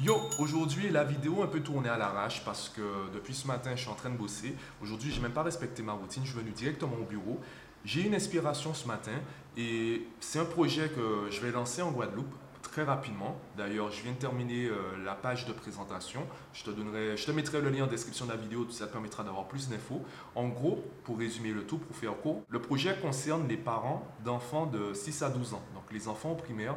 Yo, 0.00 0.20
aujourd'hui 0.38 0.90
la 0.90 1.02
vidéo 1.02 1.42
un 1.42 1.48
peu 1.48 1.58
tournée 1.58 1.88
à 1.88 1.98
l'arrache 1.98 2.44
parce 2.44 2.68
que 2.68 3.12
depuis 3.12 3.34
ce 3.34 3.48
matin 3.48 3.72
je 3.74 3.80
suis 3.80 3.90
en 3.90 3.96
train 3.96 4.10
de 4.10 4.16
bosser. 4.16 4.54
Aujourd'hui 4.80 5.10
j'ai 5.10 5.20
même 5.20 5.32
pas 5.32 5.42
respecté 5.42 5.82
ma 5.82 5.92
routine, 5.92 6.22
je 6.24 6.30
suis 6.30 6.38
venu 6.38 6.52
directement 6.52 6.94
au 7.00 7.04
bureau. 7.04 7.40
J'ai 7.84 8.06
une 8.06 8.14
inspiration 8.14 8.74
ce 8.74 8.86
matin 8.86 9.18
et 9.56 10.06
c'est 10.20 10.38
un 10.38 10.44
projet 10.44 10.88
que 10.88 11.28
je 11.32 11.40
vais 11.40 11.50
lancer 11.50 11.82
en 11.82 11.90
Guadeloupe 11.90 12.32
très 12.70 12.84
rapidement. 12.84 13.36
D'ailleurs, 13.56 13.90
je 13.90 14.02
viens 14.02 14.12
de 14.12 14.18
terminer 14.18 14.66
euh, 14.66 14.74
la 15.04 15.14
page 15.14 15.46
de 15.46 15.52
présentation. 15.52 16.20
Je 16.52 16.64
te, 16.64 16.70
donnerai, 16.70 17.16
je 17.16 17.26
te 17.26 17.30
mettrai 17.30 17.60
le 17.60 17.70
lien 17.70 17.84
en 17.84 17.86
description 17.86 18.26
de 18.26 18.30
la 18.30 18.36
vidéo, 18.36 18.66
ça 18.70 18.86
te 18.86 18.92
permettra 18.92 19.24
d'avoir 19.24 19.48
plus 19.48 19.68
d'infos. 19.68 20.02
En 20.34 20.48
gros, 20.48 20.84
pour 21.04 21.18
résumer 21.18 21.50
le 21.50 21.64
tout, 21.64 21.78
pour 21.78 21.96
faire 21.96 22.16
court, 22.20 22.42
le 22.48 22.60
projet 22.60 22.96
concerne 23.00 23.48
les 23.48 23.56
parents 23.56 24.06
d'enfants 24.24 24.66
de 24.66 24.92
6 24.92 25.22
à 25.22 25.30
12 25.30 25.54
ans, 25.54 25.62
donc 25.74 25.84
les 25.92 26.08
enfants 26.08 26.34
primaires. 26.34 26.76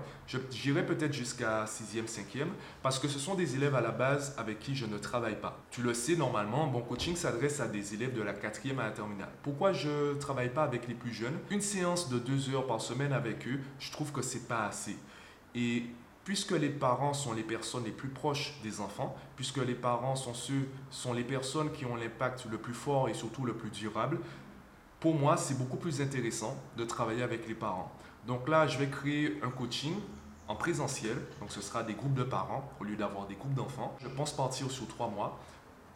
J'irai 0.49 0.85
peut-être 0.85 1.13
jusqu'à 1.13 1.65
6e, 1.65 2.07
5e, 2.07 2.47
parce 2.81 2.97
que 2.97 3.07
ce 3.07 3.19
sont 3.19 3.35
des 3.35 3.55
élèves 3.55 3.75
à 3.75 3.81
la 3.81 3.91
base 3.91 4.33
avec 4.37 4.59
qui 4.59 4.75
je 4.75 4.85
ne 4.85 4.97
travaille 4.97 5.39
pas. 5.39 5.59
Tu 5.71 5.81
le 5.81 5.93
sais, 5.93 6.15
normalement, 6.15 6.67
mon 6.67 6.81
coaching 6.81 7.15
s'adresse 7.15 7.59
à 7.59 7.67
des 7.67 7.93
élèves 7.93 8.13
de 8.13 8.21
la 8.21 8.33
4e 8.33 8.79
à 8.79 8.83
la 8.83 8.91
terminale. 8.91 9.31
Pourquoi 9.43 9.73
je 9.73 10.13
ne 10.13 10.19
travaille 10.19 10.53
pas 10.53 10.63
avec 10.63 10.87
les 10.87 10.95
plus 10.95 11.13
jeunes? 11.13 11.37
Une 11.49 11.61
séance 11.61 12.09
de 12.09 12.17
2 12.17 12.53
heures 12.53 12.67
par 12.67 12.81
semaine 12.81 13.13
avec 13.13 13.47
eux, 13.47 13.59
je 13.79 13.91
trouve 13.91 14.11
que 14.11 14.21
c'est 14.21 14.47
pas 14.47 14.65
assez. 14.65 14.95
Et 15.55 15.85
puisque 16.23 16.51
les 16.51 16.69
parents 16.69 17.13
sont 17.13 17.33
les 17.33 17.43
personnes 17.43 17.83
les 17.83 17.91
plus 17.91 18.09
proches 18.09 18.53
des 18.63 18.79
enfants, 18.79 19.15
puisque 19.35 19.57
les 19.57 19.75
parents 19.75 20.15
sont 20.15 20.33
ceux, 20.33 20.69
sont 20.89 21.13
les 21.13 21.23
personnes 21.23 21.71
qui 21.71 21.85
ont 21.85 21.95
l'impact 21.95 22.45
le 22.49 22.57
plus 22.57 22.73
fort 22.73 23.09
et 23.09 23.13
surtout 23.13 23.45
le 23.45 23.53
plus 23.53 23.69
durable, 23.69 24.19
pour 24.99 25.15
moi, 25.15 25.35
c'est 25.35 25.57
beaucoup 25.57 25.77
plus 25.77 25.99
intéressant 25.99 26.55
de 26.77 26.85
travailler 26.85 27.23
avec 27.23 27.47
les 27.47 27.55
parents. 27.55 27.91
Donc 28.27 28.47
là, 28.47 28.67
je 28.67 28.77
vais 28.77 28.87
créer 28.87 29.39
un 29.41 29.49
coaching 29.49 29.95
en 30.47 30.55
présentiel. 30.55 31.17
Donc 31.39 31.51
ce 31.51 31.61
sera 31.61 31.81
des 31.81 31.93
groupes 31.93 32.13
de 32.13 32.23
parents 32.23 32.69
au 32.79 32.83
lieu 32.83 32.95
d'avoir 32.95 33.25
des 33.25 33.35
groupes 33.35 33.55
d'enfants. 33.55 33.95
Je 33.99 34.07
pense 34.07 34.31
partir 34.31 34.69
sur 34.69 34.87
trois 34.87 35.07
mois. 35.07 35.39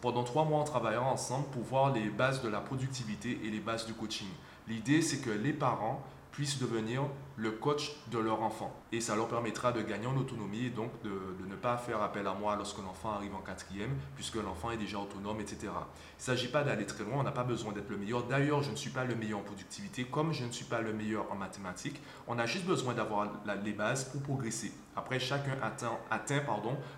Pendant 0.02 0.24
trois 0.24 0.46
mois, 0.46 0.60
en 0.60 0.64
travaillant 0.64 1.06
ensemble 1.06 1.48
pour 1.50 1.64
voir 1.64 1.94
les 1.94 2.10
bases 2.10 2.42
de 2.42 2.50
la 2.50 2.62
productivité 2.62 3.40
et 3.44 3.50
les 3.50 3.60
bases 3.60 3.86
du 3.86 3.94
coaching. 3.94 4.28
L'idée, 4.68 5.02
c'est 5.02 5.20
que 5.20 5.30
les 5.30 5.54
parents 5.54 6.04
puissent 6.36 6.60
devenir 6.60 7.04
le 7.38 7.52
coach 7.52 7.94
de 8.12 8.20
leur 8.20 8.42
enfant. 8.42 8.76
Et 8.92 9.00
ça 9.00 9.16
leur 9.16 9.30
permettra 9.30 9.72
de 9.72 9.82
gagner 9.82 10.06
en 10.06 10.18
autonomie 10.18 10.66
et 10.66 10.70
donc 10.70 10.92
de, 11.02 11.10
ne 11.48 11.56
pas 11.56 11.78
faire 11.78 12.02
appel 12.02 12.28
à 12.28 12.34
moi 12.34 12.58
lorsque 12.58 12.80
l'enfant 12.80 13.12
arrive 13.12 13.34
en 13.34 13.40
quatrième, 13.40 13.96
puisque 14.16 14.36
l'enfant 14.36 14.72
est 14.72 14.78
déjà 14.78 15.00
autonome, 15.00 15.40
etc. 15.40 15.58
Il 15.64 15.68
ne 15.68 15.72
s'agit 16.18 16.50
pas 16.50 16.64
d'aller 16.64 16.86
très 16.86 17.06
loin, 17.06 17.20
on 17.20 17.24
n'a 17.24 17.32
pas 17.32 17.46
besoin 17.46 17.72
d'être 17.72 17.90
le 17.90 17.98
meilleur. 17.98 18.24
D'ailleurs, 18.24 18.64
je 18.64 18.72
ne 18.72 18.76
suis 18.76 18.90
pas 18.90 19.06
le 19.06 19.16
meilleur 19.16 19.40
en 19.40 19.44
productivité, 19.44 20.04
comme 20.04 20.34
je 20.34 20.44
ne 20.44 20.52
suis 20.52 20.66
pas 20.66 20.82
le 20.82 20.94
meilleur 20.94 21.32
en 21.32 21.36
mathématiques. 21.36 22.02
On 22.28 22.38
a 22.38 22.46
juste 22.46 22.66
besoin 22.66 22.94
d'avoir 22.94 23.32
les 23.64 23.74
bases 23.74 24.04
pour 24.06 24.22
progresser. 24.22 24.74
Après, 24.98 25.20
chacun 25.20 25.58
atteint, 25.62 26.36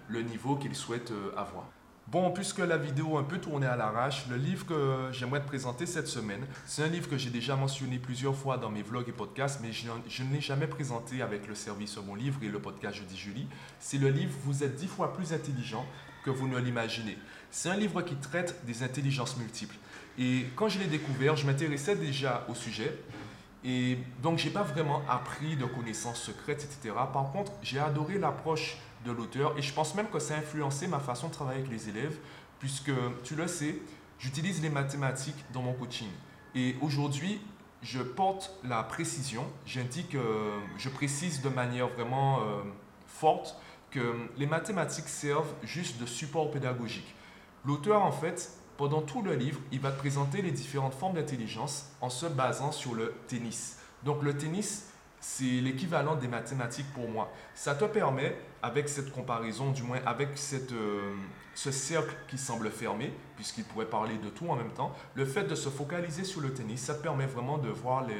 le 0.07 0.21
niveau 0.23 0.55
qu'il 0.55 0.75
souhaite 0.75 1.11
euh, 1.11 1.31
avoir. 1.37 1.65
Bon, 2.09 2.31
puisque 2.31 2.59
la 2.59 2.77
vidéo 2.77 3.17
un 3.17 3.23
peu 3.23 3.37
tourné 3.37 3.67
à 3.67 3.75
l'arrache, 3.75 4.27
le 4.29 4.37
livre 4.37 4.65
que 4.65 5.09
j'aimerais 5.11 5.41
te 5.41 5.47
présenter 5.47 5.85
cette 5.85 6.07
semaine, 6.07 6.47
c'est 6.65 6.81
un 6.81 6.87
livre 6.87 7.09
que 7.09 7.17
j'ai 7.17 7.29
déjà 7.29 7.57
mentionné 7.57 7.99
plusieurs 7.99 8.33
fois 8.33 8.57
dans 8.57 8.69
mes 8.69 8.81
vlogs 8.81 9.09
et 9.09 9.11
podcasts, 9.11 9.59
mais 9.61 9.73
je, 9.73 10.23
ne 10.23 10.33
l'ai 10.33 10.39
jamais 10.39 10.67
présenté 10.67 11.21
avec 11.21 11.45
le 11.49 11.53
service 11.53 11.97
Mon 11.97 12.15
Livre 12.15 12.39
et 12.43 12.47
le 12.47 12.59
podcast 12.59 12.95
Jeudi 12.95 13.17
Julie. 13.17 13.47
C'est 13.81 13.97
le 13.97 14.07
livre 14.07 14.31
Vous 14.45 14.63
êtes 14.63 14.75
dix 14.75 14.87
fois 14.87 15.11
plus 15.11 15.33
intelligent 15.33 15.85
que 16.23 16.29
vous 16.29 16.47
ne 16.47 16.57
l'imaginez. 16.57 17.17
C'est 17.51 17.69
un 17.69 17.75
livre 17.75 18.01
qui 18.01 18.15
traite 18.15 18.65
des 18.65 18.83
intelligences 18.83 19.35
multiples. 19.35 19.75
Et 20.17 20.45
quand 20.55 20.69
je 20.69 20.79
l'ai 20.79 20.87
découvert, 20.87 21.35
je 21.35 21.45
m'intéressais 21.45 21.97
déjà 21.97 22.45
au 22.47 22.55
sujet. 22.55 22.97
Et 23.65 23.97
donc, 24.23 24.39
je 24.39 24.45
n'ai 24.45 24.53
pas 24.53 24.63
vraiment 24.63 25.01
appris 25.09 25.57
de 25.57 25.65
connaissances 25.65 26.21
secrètes, 26.21 26.63
etc. 26.63 26.95
Par 27.11 27.33
contre, 27.33 27.51
j'ai 27.61 27.79
adoré 27.79 28.17
l'approche 28.17 28.77
de 29.07 29.11
l'auteur 29.11 29.57
et 29.57 29.61
je 29.61 29.73
pense 29.73 29.95
même 29.95 30.07
que 30.07 30.19
ça 30.19 30.35
a 30.35 30.37
influencé 30.37 30.87
ma 30.87 30.99
façon 30.99 31.27
de 31.27 31.33
travailler 31.33 31.59
avec 31.59 31.71
les 31.71 31.89
élèves 31.89 32.17
puisque 32.59 32.91
tu 33.23 33.35
le 33.35 33.47
sais, 33.47 33.79
j'utilise 34.19 34.61
les 34.61 34.69
mathématiques 34.69 35.45
dans 35.53 35.61
mon 35.61 35.73
coaching. 35.73 36.09
Et 36.55 36.75
aujourd'hui, 36.81 37.41
je 37.81 38.01
porte 38.01 38.57
la 38.63 38.83
précision, 38.83 39.45
j'indique, 39.65 40.15
euh, 40.15 40.59
je 40.77 40.89
précise 40.89 41.41
de 41.41 41.49
manière 41.49 41.87
vraiment 41.87 42.39
euh, 42.39 42.61
forte 43.05 43.55
que 43.91 44.15
les 44.37 44.47
mathématiques 44.47 45.07
servent 45.07 45.53
juste 45.63 45.99
de 45.99 46.05
support 46.05 46.51
pédagogique. 46.51 47.15
L'auteur, 47.65 48.01
en 48.01 48.11
fait, 48.11 48.51
pendant 48.77 49.01
tout 49.01 49.21
le 49.21 49.35
livre, 49.35 49.59
il 49.71 49.79
va 49.79 49.91
te 49.91 49.99
présenter 49.99 50.41
les 50.41 50.51
différentes 50.51 50.93
formes 50.93 51.13
d'intelligence 51.13 51.91
en 52.01 52.09
se 52.09 52.25
basant 52.25 52.71
sur 52.71 52.93
le 52.93 53.13
tennis. 53.27 53.79
Donc 54.03 54.21
le 54.23 54.35
tennis, 54.35 54.91
c'est 55.19 55.43
l'équivalent 55.43 56.15
des 56.15 56.27
mathématiques 56.27 56.91
pour 56.93 57.09
moi. 57.09 57.31
Ça 57.55 57.75
te 57.75 57.85
permet, 57.85 58.37
avec 58.67 58.89
cette 58.89 59.11
comparaison, 59.13 59.71
du 59.71 59.81
moins 59.81 59.99
avec 60.05 60.29
cette, 60.35 60.73
euh, 60.73 61.13
ce 61.55 61.71
cercle 61.71 62.13
qui 62.27 62.37
semble 62.37 62.69
fermé, 62.69 63.13
puisqu'il 63.37 63.63
pourrait 63.63 63.85
parler 63.85 64.17
de 64.17 64.29
tout 64.29 64.47
en 64.49 64.57
même 64.57 64.71
temps, 64.71 64.93
le 65.15 65.25
fait 65.25 65.45
de 65.45 65.55
se 65.55 65.69
focaliser 65.69 66.25
sur 66.25 66.41
le 66.41 66.53
tennis, 66.53 66.81
ça 66.81 66.95
permet 66.95 67.25
vraiment 67.25 67.57
de 67.57 67.69
voir 67.69 68.05
les, 68.05 68.15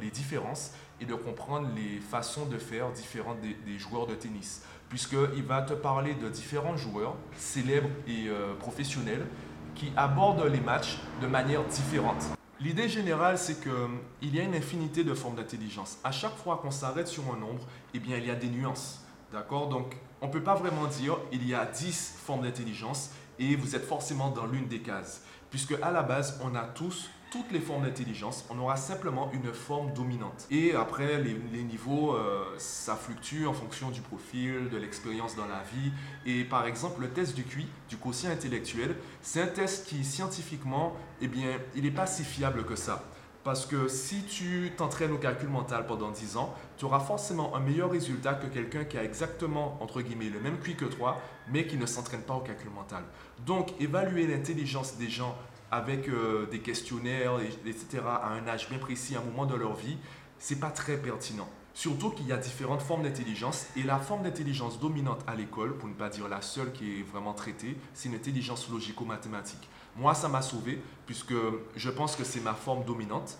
les, 0.00 0.10
différences 0.10 0.72
et 1.00 1.04
de 1.04 1.14
comprendre 1.14 1.68
les 1.74 1.98
façons 1.98 2.46
de 2.46 2.56
faire 2.56 2.90
différentes 2.92 3.38
des, 3.40 3.78
joueurs 3.78 4.06
de 4.06 4.14
tennis. 4.14 4.62
Puisqu'il 4.88 5.42
va 5.42 5.62
te 5.62 5.74
parler 5.74 6.14
de 6.14 6.28
différents 6.28 6.76
joueurs, 6.76 7.16
célèbres 7.36 7.90
et 8.06 8.28
euh, 8.28 8.54
professionnels, 8.54 9.26
qui 9.74 9.92
abordent 9.96 10.46
les 10.46 10.60
matchs 10.60 11.00
de 11.20 11.26
manière 11.26 11.64
différente. 11.64 12.22
L'idée 12.60 12.88
générale, 12.88 13.36
c'est 13.36 13.60
qu'il 13.60 13.72
hum, 13.72 13.98
y 14.22 14.38
a 14.38 14.44
une 14.44 14.54
infinité 14.54 15.02
de 15.02 15.14
formes 15.14 15.34
d'intelligence. 15.34 15.98
À 16.04 16.12
chaque 16.12 16.36
fois 16.36 16.58
qu'on 16.62 16.70
s'arrête 16.70 17.08
sur 17.08 17.24
un 17.34 17.36
nombre, 17.36 17.66
eh 17.92 17.98
bien, 17.98 18.16
il 18.16 18.26
y 18.26 18.30
a 18.30 18.36
des 18.36 18.48
nuances. 18.48 19.04
D'accord? 19.34 19.68
Donc, 19.68 19.96
on 20.20 20.28
ne 20.28 20.32
peut 20.32 20.44
pas 20.44 20.54
vraiment 20.54 20.86
dire 20.86 21.18
il 21.32 21.44
y 21.44 21.54
a 21.54 21.66
10 21.66 22.18
formes 22.24 22.42
d'intelligence 22.42 23.10
et 23.40 23.56
vous 23.56 23.74
êtes 23.74 23.84
forcément 23.84 24.30
dans 24.30 24.46
l'une 24.46 24.68
des 24.68 24.78
cases. 24.78 25.24
Puisque 25.50 25.74
à 25.82 25.90
la 25.90 26.04
base, 26.04 26.40
on 26.44 26.54
a 26.54 26.62
tous 26.62 27.10
toutes 27.32 27.50
les 27.50 27.58
formes 27.58 27.82
d'intelligence, 27.82 28.44
on 28.48 28.60
aura 28.60 28.76
simplement 28.76 29.32
une 29.32 29.52
forme 29.52 29.92
dominante. 29.92 30.46
Et 30.52 30.72
après, 30.76 31.20
les, 31.20 31.64
niveaux, 31.64 32.14
euh, 32.14 32.44
ça 32.58 32.94
fluctue 32.94 33.46
en 33.46 33.52
fonction 33.52 33.90
du 33.90 34.02
profil, 34.02 34.68
de 34.70 34.76
l'expérience 34.76 35.34
dans 35.34 35.46
la 35.46 35.64
vie. 35.74 35.90
Et 36.26 36.44
par 36.44 36.64
exemple, 36.64 37.00
le 37.00 37.08
test 37.08 37.34
du 37.34 37.42
QI, 37.42 37.66
du 37.88 37.96
quotient 37.96 38.30
intellectuel, 38.30 38.94
c'est 39.20 39.42
un 39.42 39.48
test 39.48 39.88
qui 39.88 40.04
scientifiquement, 40.04 40.92
eh 41.20 41.26
bien, 41.26 41.58
il 41.74 41.82
n'est 41.82 41.90
pas 41.90 42.06
si 42.06 42.22
fiable 42.22 42.64
que 42.64 42.76
ça. 42.76 43.02
Parce 43.44 43.66
que 43.66 43.88
si 43.88 44.22
tu 44.22 44.72
t'entraînes 44.74 45.12
au 45.12 45.18
calcul 45.18 45.50
mental 45.50 45.84
pendant 45.86 46.10
10 46.10 46.38
ans, 46.38 46.54
tu 46.78 46.86
auras 46.86 47.00
forcément 47.00 47.54
un 47.54 47.60
meilleur 47.60 47.90
résultat 47.90 48.32
que 48.32 48.46
quelqu'un 48.46 48.84
qui 48.84 48.96
a 48.96 49.04
exactement, 49.04 49.76
entre 49.82 50.00
guillemets, 50.00 50.30
le 50.30 50.40
même 50.40 50.58
QI 50.58 50.76
que 50.76 50.86
toi, 50.86 51.20
mais 51.52 51.66
qui 51.66 51.76
ne 51.76 51.84
s'entraîne 51.84 52.22
pas 52.22 52.34
au 52.34 52.40
calcul 52.40 52.70
mental. 52.70 53.04
Donc, 53.44 53.78
évaluer 53.80 54.26
l'intelligence 54.26 54.96
des 54.96 55.10
gens 55.10 55.36
avec 55.70 56.08
euh, 56.08 56.46
des 56.46 56.60
questionnaires, 56.60 57.38
etc., 57.66 58.02
à 58.06 58.30
un 58.32 58.48
âge 58.48 58.70
bien 58.70 58.78
précis, 58.78 59.14
à 59.14 59.18
un 59.18 59.24
moment 59.24 59.44
de 59.44 59.56
leur 59.56 59.74
vie, 59.74 59.98
c'est 60.38 60.58
pas 60.58 60.70
très 60.70 60.96
pertinent. 60.96 61.48
Surtout 61.76 62.10
qu'il 62.10 62.28
y 62.28 62.32
a 62.32 62.36
différentes 62.36 62.82
formes 62.82 63.02
d'intelligence 63.02 63.66
et 63.76 63.82
la 63.82 63.98
forme 63.98 64.22
d'intelligence 64.22 64.78
dominante 64.78 65.20
à 65.26 65.34
l'école, 65.34 65.76
pour 65.76 65.88
ne 65.88 65.94
pas 65.94 66.08
dire 66.08 66.28
la 66.28 66.40
seule 66.40 66.72
qui 66.72 67.00
est 67.00 67.02
vraiment 67.02 67.34
traitée, 67.34 67.76
c'est 67.94 68.08
une 68.08 68.14
intelligence 68.14 68.68
logico-mathématique. 68.70 69.68
Moi, 69.96 70.14
ça 70.14 70.28
m'a 70.28 70.40
sauvé 70.40 70.80
puisque 71.04 71.34
je 71.74 71.90
pense 71.90 72.14
que 72.14 72.22
c'est 72.22 72.40
ma 72.40 72.54
forme 72.54 72.84
dominante 72.84 73.38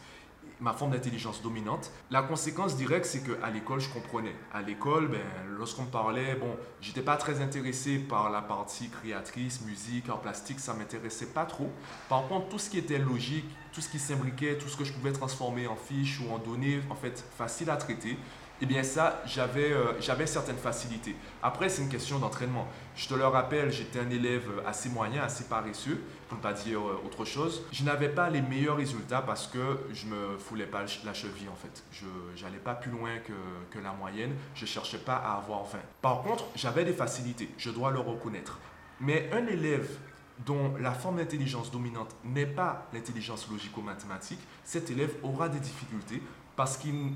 ma 0.60 0.72
forme 0.72 0.92
d'intelligence 0.92 1.42
dominante. 1.42 1.90
La 2.10 2.22
conséquence 2.22 2.76
directe, 2.76 3.06
c'est 3.06 3.22
qu'à 3.22 3.50
l'école, 3.50 3.80
je 3.80 3.88
comprenais. 3.88 4.34
À 4.52 4.62
l'école, 4.62 5.08
ben, 5.08 5.20
lorsqu'on 5.58 5.82
me 5.82 5.90
parlait, 5.90 6.34
bon, 6.34 6.56
j'étais 6.80 7.02
pas 7.02 7.16
très 7.16 7.40
intéressé 7.40 7.98
par 7.98 8.30
la 8.30 8.42
partie 8.42 8.88
créatrice, 8.88 9.60
musique, 9.66 10.08
art 10.08 10.20
plastique, 10.20 10.60
ça 10.60 10.74
m'intéressait 10.74 11.26
pas 11.26 11.44
trop. 11.44 11.70
Par 12.08 12.26
contre, 12.28 12.48
tout 12.48 12.58
ce 12.58 12.70
qui 12.70 12.78
était 12.78 12.98
logique, 12.98 13.46
tout 13.72 13.80
ce 13.80 13.88
qui 13.88 13.98
s'imbriquait, 13.98 14.56
tout 14.56 14.68
ce 14.68 14.76
que 14.76 14.84
je 14.84 14.92
pouvais 14.92 15.12
transformer 15.12 15.66
en 15.66 15.76
fiches 15.76 16.20
ou 16.20 16.32
en 16.32 16.38
données, 16.38 16.80
en 16.90 16.94
fait, 16.94 17.24
facile 17.36 17.70
à 17.70 17.76
traiter, 17.76 18.16
eh 18.64 18.66
bien 18.66 18.82
ça, 18.82 19.22
j'avais 19.26 19.72
euh, 19.72 20.00
j'avais 20.00 20.26
certaines 20.26 20.56
facilités. 20.56 21.14
Après, 21.42 21.68
c'est 21.68 21.82
une 21.82 21.90
question 21.90 22.18
d'entraînement. 22.18 22.66
Je 22.96 23.06
te 23.06 23.12
le 23.12 23.26
rappelle, 23.26 23.70
j'étais 23.70 23.98
un 24.00 24.08
élève 24.08 24.48
assez 24.66 24.88
moyen, 24.88 25.22
assez 25.22 25.44
paresseux, 25.44 26.00
pour 26.30 26.38
ne 26.38 26.42
pas 26.42 26.54
dire 26.54 26.80
euh, 26.80 27.02
autre 27.04 27.26
chose. 27.26 27.62
Je 27.72 27.84
n'avais 27.84 28.08
pas 28.08 28.30
les 28.30 28.40
meilleurs 28.40 28.78
résultats 28.78 29.20
parce 29.20 29.48
que 29.48 29.80
je 29.92 30.06
me 30.06 30.38
foulais 30.38 30.64
pas 30.64 30.84
la 31.04 31.12
cheville 31.12 31.50
en 31.52 31.56
fait. 31.56 31.82
Je 31.92 32.42
n'allais 32.42 32.56
pas 32.56 32.74
plus 32.74 32.90
loin 32.90 33.18
que, 33.18 33.34
que 33.70 33.78
la 33.84 33.92
moyenne. 33.92 34.34
Je 34.54 34.64
cherchais 34.64 34.96
pas 34.96 35.16
à 35.16 35.36
avoir 35.36 35.64
20. 35.64 35.78
Par 36.00 36.22
contre, 36.22 36.46
j'avais 36.56 36.86
des 36.86 36.94
facilités, 36.94 37.50
je 37.58 37.68
dois 37.68 37.90
le 37.90 38.00
reconnaître. 38.00 38.58
Mais 38.98 39.28
un 39.34 39.46
élève 39.46 39.90
dont 40.46 40.74
la 40.78 40.92
forme 40.92 41.16
d'intelligence 41.16 41.70
dominante 41.70 42.14
n'est 42.24 42.46
pas 42.46 42.88
l'intelligence 42.92 43.48
logico-mathématique, 43.50 44.40
cet 44.64 44.90
élève 44.90 45.14
aura 45.22 45.48
des 45.48 45.60
difficultés 45.60 46.22
parce 46.56 46.76
qu'il 46.76 47.14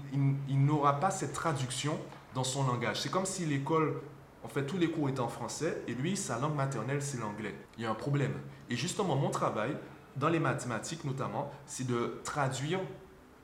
n'aura 0.49 1.01
pas 1.01 1.11
cette 1.11 1.33
traduction 1.33 1.99
dans 2.35 2.45
son 2.45 2.67
langage. 2.67 3.01
C'est 3.01 3.11
comme 3.11 3.27
si 3.27 3.45
l'école, 3.45 4.01
en 4.45 4.49
fait, 4.49 4.67
tous 4.67 4.79
les 4.79 4.91
cours 4.91 5.09
étaient 5.09 5.21
en 5.21 5.29
français 5.29 5.83
et 5.89 5.95
lui, 5.95 6.17
sa 6.17 6.39
langue 6.39 6.55
maternelle, 6.55 7.03
c'est 7.03 7.19
l'anglais. 7.19 7.55
Il 7.77 7.85
y 7.85 7.87
a 7.87 7.91
un 7.91 7.95
problème. 7.95 8.35
Et 8.71 8.77
justement, 8.77 9.17
mon 9.17 9.31
travail, 9.31 9.77
dans 10.17 10.29
les 10.29 10.41
mathématiques 10.41 11.05
notamment, 11.05 11.51
c'est 11.67 11.87
de 11.87 12.21
traduire 12.25 12.81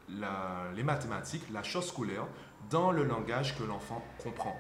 les 0.08 0.82
mathématiques, 0.82 1.44
la 1.52 1.62
chose 1.62 1.86
scolaire, 1.86 2.26
dans 2.70 2.90
le 2.90 3.04
langage 3.04 3.56
que 3.56 3.64
l'enfant 3.64 4.02
comprend. 4.22 4.56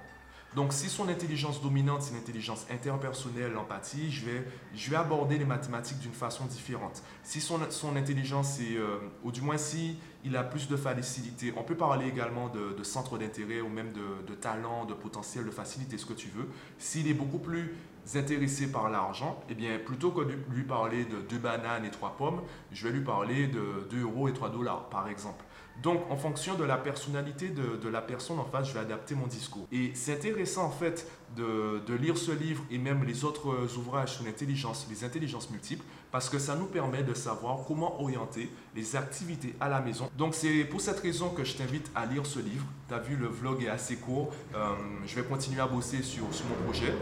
Donc, 0.54 0.72
si 0.72 0.88
son 0.88 1.08
intelligence 1.08 1.60
dominante, 1.60 2.02
c'est 2.02 2.14
l'intelligence 2.14 2.66
interpersonnelle, 2.70 3.52
l'empathie, 3.52 4.10
je 4.12 4.24
vais, 4.24 4.44
je 4.74 4.88
vais 4.88 4.96
aborder 4.96 5.36
les 5.36 5.44
mathématiques 5.44 5.98
d'une 5.98 6.12
façon 6.12 6.46
différente. 6.46 7.02
Si 7.24 7.40
son, 7.40 7.58
son 7.70 7.96
intelligence 7.96 8.60
est, 8.60 8.76
euh, 8.76 8.98
ou 9.24 9.32
du 9.32 9.40
moins 9.40 9.58
si 9.58 9.98
il 10.24 10.36
a 10.36 10.44
plus 10.44 10.68
de 10.68 10.76
facilité, 10.76 11.52
on 11.56 11.64
peut 11.64 11.76
parler 11.76 12.06
également 12.06 12.48
de, 12.48 12.72
de 12.72 12.84
centre 12.84 13.18
d'intérêt 13.18 13.60
ou 13.60 13.68
même 13.68 13.92
de, 13.92 14.26
de, 14.26 14.34
talent, 14.34 14.84
de 14.84 14.94
potentiel, 14.94 15.44
de 15.44 15.50
facilité, 15.50 15.98
ce 15.98 16.06
que 16.06 16.12
tu 16.12 16.28
veux. 16.28 16.48
S'il 16.78 17.08
est 17.08 17.14
beaucoup 17.14 17.38
plus 17.38 17.74
intéressé 18.14 18.70
par 18.70 18.90
l'argent, 18.90 19.42
eh 19.48 19.54
bien, 19.54 19.78
plutôt 19.78 20.12
que 20.12 20.22
de 20.22 20.36
lui 20.50 20.62
parler 20.62 21.04
de 21.04 21.20
deux 21.22 21.38
bananes 21.38 21.84
et 21.84 21.90
trois 21.90 22.16
pommes, 22.16 22.42
je 22.70 22.86
vais 22.86 22.94
lui 22.94 23.04
parler 23.04 23.48
de 23.48 23.86
2 23.90 24.02
euros 24.02 24.28
et 24.28 24.32
3 24.32 24.50
dollars, 24.50 24.88
par 24.88 25.08
exemple. 25.08 25.44
Donc, 25.82 26.02
en 26.10 26.16
fonction 26.16 26.54
de 26.54 26.64
la 26.64 26.76
personnalité 26.76 27.50
de, 27.50 27.88
la 27.88 28.00
personne 28.00 28.38
en 28.38 28.44
face, 28.44 28.68
je 28.68 28.74
vais 28.74 28.80
adapter 28.80 29.14
mon 29.14 29.26
discours. 29.26 29.66
Et 29.72 29.92
c'est 29.94 30.14
intéressant, 30.14 30.64
en 30.64 30.70
fait, 30.70 31.06
de, 31.36 31.94
lire 31.94 32.16
ce 32.16 32.32
livre 32.32 32.64
et 32.70 32.78
même 32.78 33.04
les 33.04 33.24
autres 33.24 33.76
ouvrages 33.76 34.14
sur 34.14 34.24
l'intelligence, 34.24 34.86
les 34.88 35.04
intelligences 35.04 35.50
multiples, 35.50 35.84
parce 36.10 36.28
que 36.28 36.38
ça 36.38 36.54
nous 36.54 36.66
permet 36.66 37.02
de 37.02 37.12
savoir 37.12 37.58
comment 37.66 38.00
orienter 38.00 38.50
les 38.74 38.96
activités 38.96 39.54
à 39.60 39.68
la 39.68 39.80
maison. 39.80 40.08
Donc, 40.16 40.34
c'est 40.34 40.64
pour 40.64 40.80
cette 40.80 41.00
raison 41.00 41.30
que 41.30 41.44
je 41.44 41.54
t'invite 41.54 41.90
à 41.94 42.06
lire 42.06 42.24
ce 42.24 42.38
livre. 42.38 42.64
Tu 42.88 42.94
as 42.94 42.98
vu, 43.00 43.16
le 43.16 43.26
vlog 43.26 43.62
est 43.62 43.68
assez 43.68 43.96
court. 43.96 44.32
Euh, 44.54 44.74
je 45.06 45.14
vais 45.16 45.26
continuer 45.26 45.60
à 45.60 45.66
bosser 45.66 46.02
sur 46.02 46.24
mon 46.24 46.64
projet. 46.64 46.94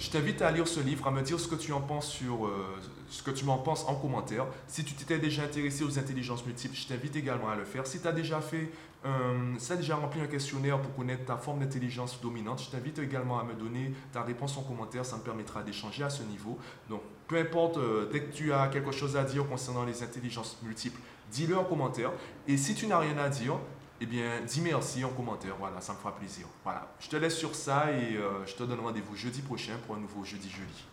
Je 0.00 0.08
t'invite 0.08 0.40
à 0.40 0.50
lire 0.50 0.66
ce 0.66 0.80
livre, 0.80 1.06
à 1.06 1.10
me 1.10 1.20
dire 1.20 1.38
ce 1.38 1.46
que 1.46 1.56
tu 1.56 1.74
en 1.74 1.82
penses 1.82 2.08
sur 2.08 2.46
euh, 2.46 2.64
ce 3.10 3.22
que 3.22 3.30
tu 3.30 3.44
m'en 3.44 3.58
penses 3.58 3.84
en 3.86 3.94
commentaire. 3.94 4.46
Si 4.66 4.82
tu 4.82 4.94
t'étais 4.94 5.18
déjà 5.18 5.42
intéressé 5.42 5.84
aux 5.84 5.98
intelligences 5.98 6.46
multiples, 6.46 6.74
je 6.74 6.86
t'invite 6.86 7.16
également 7.16 7.50
à 7.50 7.54
le 7.54 7.66
faire. 7.66 7.86
Si 7.86 8.00
tu 8.00 8.08
as 8.08 8.12
déjà 8.12 8.40
fait, 8.40 8.70
euh, 9.04 9.52
si 9.58 9.70
as 9.70 9.76
déjà 9.76 9.96
rempli 9.96 10.22
un 10.22 10.26
questionnaire 10.26 10.80
pour 10.80 10.94
connaître 10.96 11.26
ta 11.26 11.36
forme 11.36 11.58
d'intelligence 11.58 12.18
dominante, 12.22 12.62
je 12.62 12.70
t'invite 12.70 12.98
également 12.98 13.40
à 13.40 13.44
me 13.44 13.52
donner 13.52 13.92
ta 14.10 14.22
réponse 14.22 14.56
en 14.56 14.62
commentaire. 14.62 15.04
Ça 15.04 15.18
me 15.18 15.22
permettra 15.22 15.62
d'échanger 15.62 16.02
à 16.02 16.08
ce 16.08 16.22
niveau. 16.22 16.56
Donc, 16.88 17.02
peu 17.28 17.36
importe, 17.36 17.76
euh, 17.76 18.08
dès 18.10 18.22
que 18.22 18.32
tu 18.32 18.54
as 18.54 18.68
quelque 18.68 18.92
chose 18.92 19.18
à 19.18 19.24
dire 19.24 19.46
concernant 19.46 19.84
les 19.84 20.02
intelligences 20.02 20.56
multiples, 20.62 21.00
dis-le 21.30 21.58
en 21.58 21.64
commentaire. 21.64 22.12
Et 22.48 22.56
si 22.56 22.74
tu 22.74 22.86
n'as 22.86 23.00
rien 23.00 23.18
à 23.18 23.28
dire, 23.28 23.58
eh 24.00 24.06
bien, 24.06 24.40
dis 24.46 24.60
merci 24.60 25.04
en 25.04 25.10
commentaire. 25.10 25.54
Voilà, 25.58 25.80
ça 25.80 25.92
me 25.92 25.98
fera 25.98 26.14
plaisir. 26.14 26.46
Voilà, 26.64 26.88
je 27.00 27.08
te 27.08 27.16
laisse 27.16 27.36
sur 27.36 27.54
ça 27.54 27.92
et 27.92 28.16
euh, 28.16 28.46
je 28.46 28.54
te 28.54 28.62
donne 28.62 28.80
rendez-vous 28.80 29.14
jeudi 29.14 29.42
prochain 29.42 29.74
pour 29.86 29.96
un 29.96 29.98
nouveau 29.98 30.24
Jeudi 30.24 30.48
Jeudi. 30.48 30.84